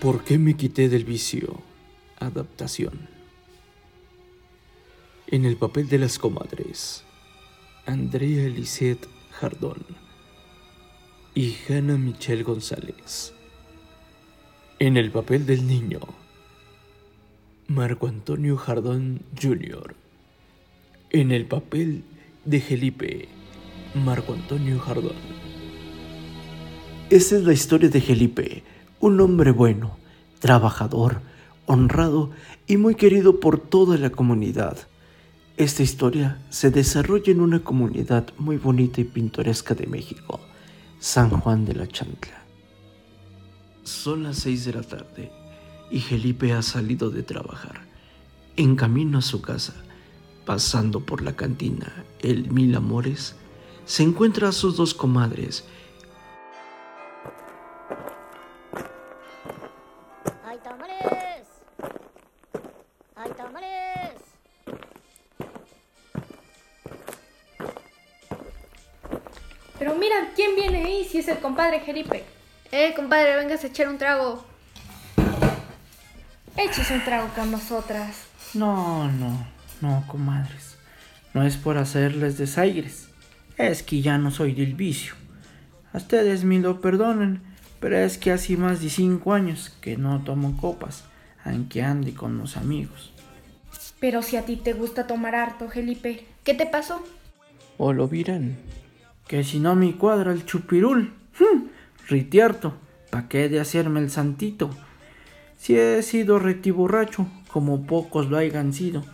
[0.00, 1.60] ¿Por qué me quité del vicio?
[2.18, 3.08] Adaptación.
[5.26, 7.04] En el papel de las comadres,
[7.84, 9.78] Andrea Elisette Jardón
[11.34, 13.32] y Hannah Michelle González.
[14.78, 16.00] En el papel del niño,
[17.68, 19.94] Marco Antonio Jardón Jr.
[21.10, 22.02] En el papel
[22.44, 23.28] de Felipe,
[23.94, 25.16] Marco Antonio Jardón.
[27.10, 28.64] Esta es la historia de Felipe
[29.00, 29.96] un hombre bueno,
[30.40, 31.20] trabajador,
[31.66, 32.30] honrado
[32.66, 34.76] y muy querido por toda la comunidad.
[35.58, 40.38] Esta historia se desarrolla en una comunidad muy bonita y pintoresca de México,
[41.00, 42.44] San Juan de la Chantla.
[43.82, 45.32] Son las seis de la tarde
[45.90, 47.80] y Felipe ha salido de trabajar.
[48.54, 49.74] En camino a su casa,
[50.46, 53.34] pasando por la cantina El Mil Amores,
[53.84, 55.64] se encuentra a sus dos comadres
[69.98, 71.04] mira, ¿quién viene ahí?
[71.04, 72.24] Si es el compadre Jeripe.
[72.70, 74.44] Eh, compadre, vengas a echar un trago.
[76.56, 78.24] Échese un trago con nosotras.
[78.54, 79.46] No, no,
[79.80, 80.76] no, comadres.
[81.34, 83.08] No es por hacerles desaires.
[83.56, 85.14] Es que ya no soy del vicio.
[85.92, 87.42] A ustedes me lo perdonen,
[87.80, 91.04] pero es que hace más de cinco años que no tomo copas,
[91.44, 93.12] aunque ande con los amigos.
[94.00, 96.26] Pero si a ti te gusta tomar harto, Felipe.
[96.44, 97.04] ¿Qué te pasó?
[97.78, 98.56] O lo virán
[99.28, 101.68] que si no me cuadra el chupirul, hm,
[102.08, 102.74] ritiarto,
[103.10, 104.70] pa' qué de hacerme el santito.
[105.58, 109.04] Si he sido retiborracho, como pocos lo hayan sido,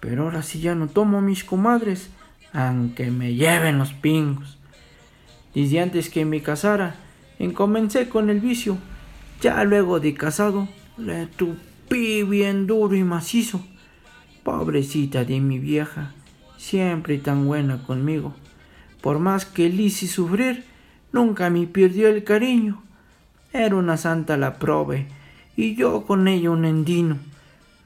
[0.00, 2.10] pero ahora sí ya no tomo mis comadres,
[2.52, 4.58] aunque me lleven los pingos.
[5.54, 6.96] Desde antes que me casara,
[7.38, 8.76] encomencé con el vicio,
[9.40, 13.64] ya luego de casado, le tupí bien duro y macizo.
[14.42, 16.12] Pobrecita de mi vieja,
[16.56, 18.34] siempre tan buena conmigo.
[19.00, 20.64] Por más que le hice sufrir,
[21.12, 22.82] nunca me perdió el cariño.
[23.52, 25.06] Era una santa la prove,
[25.56, 27.16] y yo con ella un endino.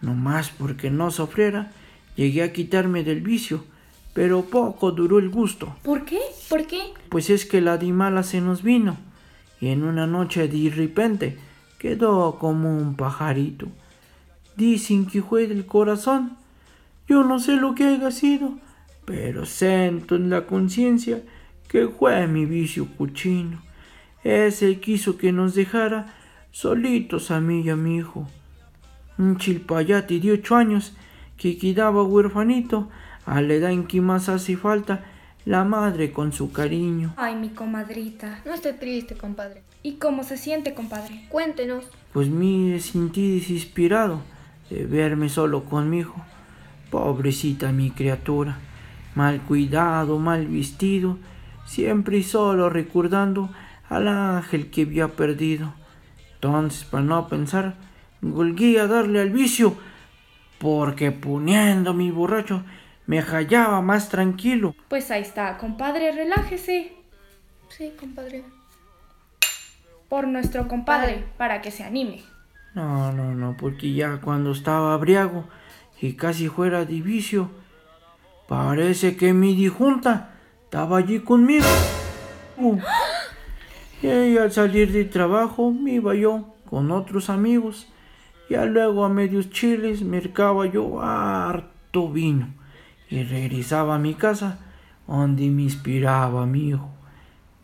[0.00, 1.72] No más porque no sufriera,
[2.16, 3.64] llegué a quitarme del vicio,
[4.12, 5.76] pero poco duró el gusto.
[5.82, 6.20] ¿Por qué?
[6.48, 6.80] ¿Por qué?
[7.08, 8.96] Pues es que la dimala se nos vino,
[9.60, 11.38] y en una noche de repente
[11.78, 13.68] quedó como un pajarito.
[14.56, 16.36] Dicen que fue del corazón.
[17.08, 18.54] Yo no sé lo que haya sido,
[19.04, 21.22] pero siento en la conciencia
[21.68, 23.62] que fue mi vicio cuchino.
[24.22, 26.14] Ese quiso que nos dejara
[26.50, 28.28] solitos a mí y a mi hijo.
[29.18, 30.94] Un chilpayate de ocho años
[31.36, 32.88] que quedaba huerfanito
[33.26, 35.04] a la edad en que más hace falta
[35.44, 37.14] la madre con su cariño.
[37.16, 38.42] Ay, mi comadrita.
[38.44, 39.62] No esté triste, compadre.
[39.82, 41.24] ¿Y cómo se siente, compadre?
[41.28, 41.84] Cuéntenos.
[42.12, 44.22] Pues mire, sentí desesperado
[44.70, 46.24] de verme solo con mi hijo.
[46.90, 48.58] Pobrecita mi criatura
[49.14, 51.18] mal cuidado, mal vestido,
[51.66, 53.50] siempre y solo recordando
[53.88, 55.74] al ángel que había perdido.
[56.34, 57.74] Entonces, para no pensar,
[58.20, 59.76] volví a darle al vicio,
[60.58, 62.62] porque poniendo mi borracho
[63.06, 64.74] me hallaba más tranquilo.
[64.88, 66.92] Pues ahí está, compadre, relájese.
[67.68, 68.44] Sí, compadre.
[70.08, 72.22] Por nuestro compadre, para que se anime.
[72.74, 75.44] No, no, no, porque ya cuando estaba abriago
[76.00, 77.50] y casi fuera de vicio,
[78.52, 81.64] Parece que mi dijunta estaba allí conmigo.
[84.02, 87.88] Y al salir de trabajo me iba yo con otros amigos.
[88.50, 92.48] Ya luego a medios chiles mercaba yo harto vino
[93.08, 94.58] y regresaba a mi casa
[95.06, 96.90] donde me inspiraba mi hijo.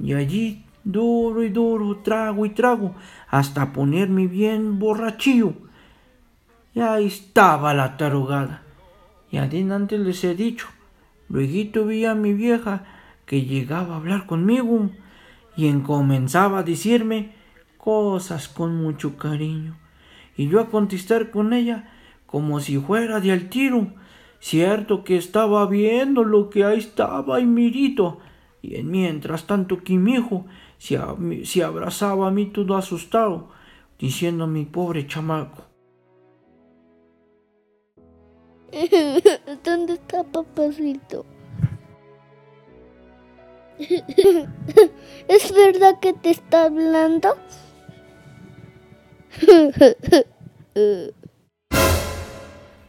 [0.00, 2.94] Y allí duro y duro, trago y trago,
[3.28, 5.52] hasta ponerme bien borrachillo.
[6.72, 8.62] Y ahí estaba la tarugada.
[9.30, 10.66] Y adelante les he dicho,
[11.28, 12.84] Luego vi a mi vieja
[13.26, 14.90] que llegaba a hablar conmigo
[15.56, 17.32] y comenzaba a decirme
[17.76, 19.76] cosas con mucho cariño.
[20.36, 21.90] Y yo a contestar con ella
[22.26, 23.88] como si fuera de al tiro.
[24.40, 28.20] Cierto que estaba viendo lo que ahí estaba y mirito.
[28.62, 30.46] Y en mientras tanto que mi hijo
[30.78, 30.98] se,
[31.44, 33.50] se abrazaba a mí todo asustado,
[33.98, 35.67] diciendo mi pobre chamaco.
[39.64, 41.24] ¿Dónde está papacito?
[45.28, 47.36] ¿Es verdad que te está hablando?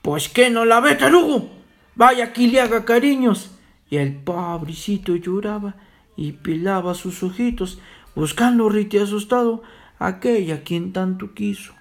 [0.02, 1.50] Pues que no la ve, tarugo.
[1.96, 3.52] Vaya aquí le haga cariños.
[3.90, 5.76] Y el pobrecito lloraba
[6.16, 7.80] y pilaba sus ojitos,
[8.16, 9.62] buscando rite asustado
[10.00, 11.74] aquella quien tanto quiso.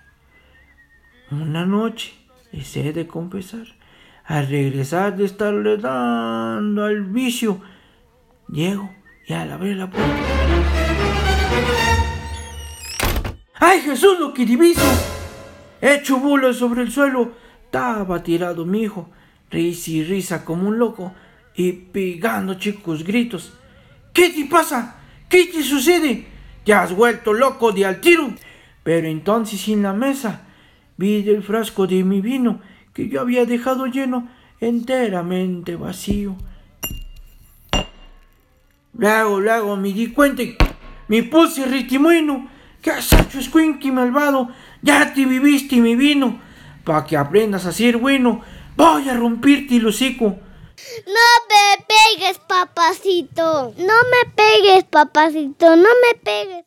[1.31, 2.13] Una noche,
[2.53, 3.78] les he de confesar,
[4.29, 7.63] al regresar de estarle dando al vicio,
[8.49, 8.91] llego
[9.27, 10.13] y al abrir la puerta.
[13.55, 14.83] ¡Ay, Jesús, lo que diviso!
[15.81, 17.33] Hecho bolas sobre el suelo,
[17.65, 19.09] estaba tirado mi hijo,
[19.51, 21.15] risa y risa como un loco,
[21.55, 23.55] y pegando chicos gritos.
[24.13, 24.97] ¿Qué te pasa?
[25.29, 26.27] ¿Qué te sucede?
[26.65, 28.31] ¿Te has vuelto loco de al tiro?
[28.83, 30.43] Pero entonces en la mesa
[30.99, 32.61] vi el frasco de mi vino
[32.99, 34.27] que yo había dejado lleno
[34.59, 36.35] enteramente vacío.
[38.93, 40.59] Luego, luego me di cuenta y
[41.07, 42.49] me puse ritimuino.
[42.83, 44.49] ¿Qué has hecho, escuinqui malvado?
[44.83, 46.41] Ya te viviste mi vino.
[46.83, 48.41] Pa' que aprendas a ser bueno,
[48.75, 50.37] voy a romperte el hocico.
[51.07, 53.75] No me pegues, papacito.
[53.79, 55.77] No me pegues, papacito.
[55.77, 56.65] No me pegues.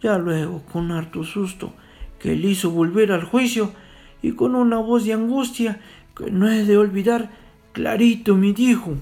[0.00, 1.74] Ya luego, con harto susto,
[2.20, 3.74] que le hizo volver al juicio
[4.22, 5.80] y con una voz de angustia
[6.16, 7.30] que no he de olvidar,
[7.72, 8.96] clarito me dijo.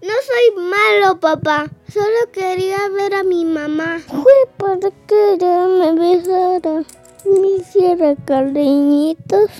[0.00, 1.68] No soy malo, papá.
[1.88, 3.98] Solo quería ver a mi mamá.
[4.06, 6.84] Fue para que ella me besara.
[7.24, 9.50] Me hiciera cariñitos.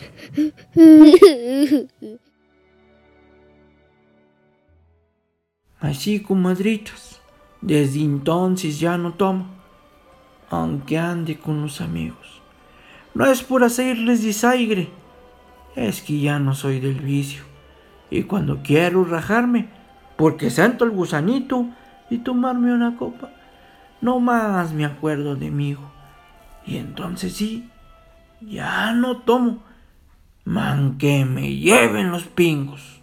[5.81, 7.21] Así, comadritas,
[7.61, 9.47] desde entonces ya no tomo,
[10.51, 12.38] aunque ande con los amigos.
[13.19, 14.91] No es por hacerles desaire,
[15.75, 17.43] es que ya no soy del vicio.
[18.11, 19.71] Y cuando quiero rajarme,
[20.15, 21.67] porque siento el gusanito
[22.11, 23.31] y tomarme una copa,
[24.01, 25.91] no más me acuerdo de mi hijo.
[26.65, 27.69] Y entonces sí,
[28.41, 29.65] ya no tomo,
[30.45, 32.98] man que me lleven los pingos.